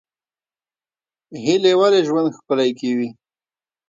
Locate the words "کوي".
2.79-3.09